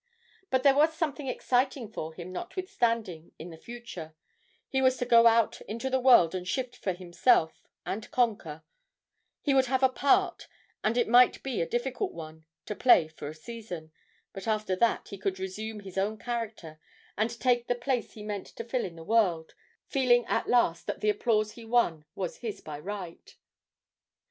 [0.49, 4.15] But there was something exciting for him, notwithstanding, in the future;
[4.67, 8.63] he was to go out into the world and shift for himself, and conquer;
[9.43, 10.47] he would have a part,
[10.83, 13.91] and it might be a difficult one, to play for a season;
[14.33, 16.79] but after that he could resume his own character
[17.15, 19.53] and take the place he meant to fill in the world,
[19.85, 23.37] feeling at last that the applause he won was his by right.